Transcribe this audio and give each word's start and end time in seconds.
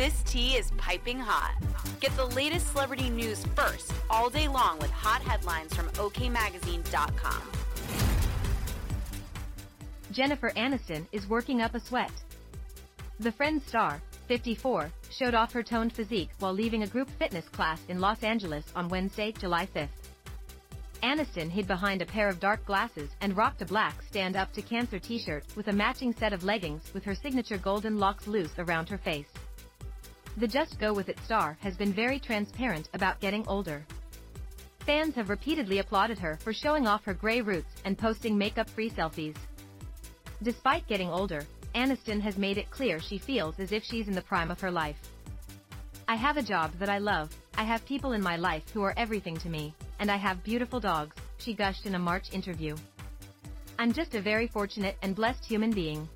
This 0.00 0.22
tea 0.22 0.56
is 0.56 0.70
piping 0.78 1.18
hot. 1.18 1.56
Get 2.00 2.16
the 2.16 2.24
latest 2.24 2.72
celebrity 2.72 3.10
news 3.10 3.44
first 3.54 3.92
all 4.08 4.30
day 4.30 4.48
long 4.48 4.78
with 4.78 4.90
hot 4.90 5.20
headlines 5.20 5.76
from 5.76 5.90
OKMagazine.com. 5.90 7.42
Jennifer 10.10 10.52
Aniston 10.56 11.04
is 11.12 11.28
working 11.28 11.60
up 11.60 11.74
a 11.74 11.80
sweat. 11.80 12.12
The 13.18 13.30
Friends 13.30 13.66
star, 13.66 14.00
54, 14.26 14.90
showed 15.10 15.34
off 15.34 15.52
her 15.52 15.62
toned 15.62 15.92
physique 15.92 16.30
while 16.38 16.54
leaving 16.54 16.82
a 16.82 16.86
group 16.86 17.10
fitness 17.18 17.46
class 17.50 17.82
in 17.90 18.00
Los 18.00 18.22
Angeles 18.22 18.64
on 18.74 18.88
Wednesday, 18.88 19.32
July 19.32 19.66
5th. 19.66 19.88
Aniston 21.02 21.50
hid 21.50 21.66
behind 21.66 22.00
a 22.00 22.06
pair 22.06 22.30
of 22.30 22.40
dark 22.40 22.64
glasses 22.64 23.10
and 23.20 23.36
rocked 23.36 23.60
a 23.60 23.66
black 23.66 24.00
Stand 24.00 24.34
Up 24.34 24.50
to 24.54 24.62
Cancer 24.62 24.98
t-shirt 24.98 25.44
with 25.56 25.68
a 25.68 25.74
matching 25.74 26.14
set 26.14 26.32
of 26.32 26.42
leggings 26.42 26.90
with 26.94 27.04
her 27.04 27.14
signature 27.14 27.58
golden 27.58 27.98
locks 27.98 28.26
loose 28.26 28.58
around 28.58 28.88
her 28.88 28.96
face. 28.96 29.28
The 30.40 30.48
Just 30.48 30.78
Go 30.78 30.94
With 30.94 31.10
It 31.10 31.18
star 31.26 31.58
has 31.60 31.76
been 31.76 31.92
very 31.92 32.18
transparent 32.18 32.88
about 32.94 33.20
getting 33.20 33.46
older. 33.46 33.84
Fans 34.86 35.14
have 35.14 35.28
repeatedly 35.28 35.80
applauded 35.80 36.18
her 36.18 36.38
for 36.42 36.54
showing 36.54 36.86
off 36.86 37.04
her 37.04 37.12
gray 37.12 37.42
roots 37.42 37.68
and 37.84 37.98
posting 37.98 38.38
makeup-free 38.38 38.88
selfies. 38.88 39.36
Despite 40.42 40.88
getting 40.88 41.10
older, 41.10 41.44
Aniston 41.74 42.22
has 42.22 42.38
made 42.38 42.56
it 42.56 42.70
clear 42.70 43.00
she 43.00 43.18
feels 43.18 43.60
as 43.60 43.70
if 43.70 43.84
she's 43.84 44.08
in 44.08 44.14
the 44.14 44.22
prime 44.22 44.50
of 44.50 44.58
her 44.60 44.70
life. 44.70 44.96
I 46.08 46.16
have 46.16 46.38
a 46.38 46.42
job 46.42 46.72
that 46.78 46.88
I 46.88 46.96
love, 46.96 47.28
I 47.58 47.64
have 47.64 47.84
people 47.84 48.12
in 48.12 48.22
my 48.22 48.36
life 48.36 48.64
who 48.72 48.80
are 48.80 48.94
everything 48.96 49.36
to 49.40 49.50
me, 49.50 49.74
and 49.98 50.10
I 50.10 50.16
have 50.16 50.42
beautiful 50.42 50.80
dogs, 50.80 51.16
she 51.36 51.52
gushed 51.52 51.84
in 51.84 51.96
a 51.96 51.98
March 51.98 52.32
interview. 52.32 52.76
I'm 53.78 53.92
just 53.92 54.14
a 54.14 54.22
very 54.22 54.46
fortunate 54.46 54.96
and 55.02 55.14
blessed 55.14 55.44
human 55.44 55.70
being. 55.70 56.08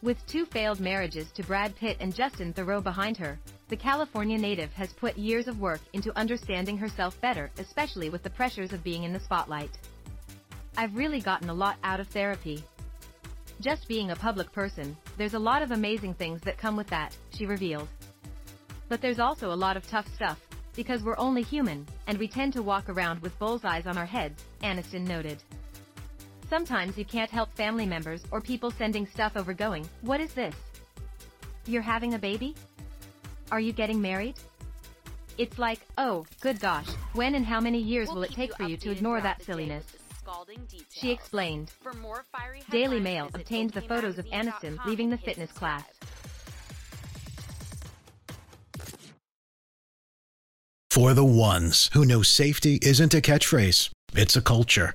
With 0.00 0.24
two 0.28 0.46
failed 0.46 0.78
marriages 0.78 1.32
to 1.32 1.42
Brad 1.42 1.74
Pitt 1.74 1.96
and 1.98 2.14
Justin 2.14 2.52
Theroux 2.52 2.80
behind 2.80 3.16
her, 3.16 3.36
the 3.68 3.76
California 3.76 4.38
native 4.38 4.72
has 4.74 4.92
put 4.92 5.18
years 5.18 5.48
of 5.48 5.58
work 5.58 5.80
into 5.92 6.16
understanding 6.16 6.78
herself 6.78 7.20
better, 7.20 7.50
especially 7.58 8.08
with 8.08 8.22
the 8.22 8.30
pressures 8.30 8.72
of 8.72 8.84
being 8.84 9.02
in 9.02 9.12
the 9.12 9.18
spotlight. 9.18 9.76
I've 10.76 10.94
really 10.94 11.20
gotten 11.20 11.50
a 11.50 11.54
lot 11.54 11.78
out 11.82 11.98
of 11.98 12.06
therapy. 12.06 12.62
Just 13.60 13.88
being 13.88 14.12
a 14.12 14.16
public 14.16 14.52
person, 14.52 14.96
there's 15.16 15.34
a 15.34 15.38
lot 15.38 15.62
of 15.62 15.72
amazing 15.72 16.14
things 16.14 16.40
that 16.42 16.58
come 16.58 16.76
with 16.76 16.86
that, 16.90 17.16
she 17.36 17.44
revealed. 17.44 17.88
But 18.88 19.02
there's 19.02 19.18
also 19.18 19.52
a 19.52 19.62
lot 19.64 19.76
of 19.76 19.84
tough 19.88 20.06
stuff, 20.14 20.38
because 20.76 21.02
we're 21.02 21.18
only 21.18 21.42
human, 21.42 21.84
and 22.06 22.18
we 22.18 22.28
tend 22.28 22.52
to 22.52 22.62
walk 22.62 22.88
around 22.88 23.20
with 23.20 23.36
bullseyes 23.40 23.88
on 23.88 23.98
our 23.98 24.06
heads, 24.06 24.44
Aniston 24.62 25.08
noted. 25.08 25.42
Sometimes 26.48 26.96
you 26.96 27.04
can't 27.04 27.30
help 27.30 27.52
family 27.54 27.84
members 27.84 28.22
or 28.30 28.40
people 28.40 28.70
sending 28.70 29.06
stuff 29.06 29.32
over 29.36 29.52
going, 29.52 29.86
what 30.00 30.18
is 30.20 30.32
this? 30.32 30.54
You're 31.66 31.82
having 31.82 32.14
a 32.14 32.18
baby? 32.18 32.54
Are 33.52 33.60
you 33.60 33.72
getting 33.72 34.00
married? 34.00 34.36
It's 35.36 35.58
like, 35.58 35.80
oh, 35.98 36.24
good 36.40 36.58
gosh, 36.58 36.88
when 37.12 37.34
and 37.34 37.44
how 37.44 37.60
many 37.60 37.78
years 37.78 38.08
We'll 38.08 38.16
will 38.16 38.22
it 38.24 38.32
take 38.32 38.50
you 38.50 38.56
for 38.56 38.62
you 38.64 38.76
to 38.78 38.90
ignore 38.90 39.20
that 39.20 39.42
silliness? 39.42 39.84
with 39.92 40.08
the 40.08 40.14
scalding 40.14 40.64
details. 40.64 40.86
She 40.90 41.10
explained. 41.10 41.70
For 41.82 41.92
more 41.92 42.24
fiery 42.32 42.62
Daily 42.70 42.98
Mail 42.98 43.28
obtained 43.34 43.70
the 43.70 43.82
photos 43.82 44.18
of 44.18 44.24
okmagazine.com 44.26 44.78
Aniston 44.78 44.86
leaving 44.86 45.10
the 45.10 45.18
fitness 45.18 45.52
class. 45.52 45.84
For 50.90 51.12
the 51.12 51.24
ones 51.24 51.90
who 51.92 52.06
know 52.06 52.22
safety 52.22 52.78
isn't 52.82 53.14
a 53.14 53.20
catchphrase, 53.20 53.90
it's 54.14 54.34
a 54.34 54.42
culture. 54.42 54.94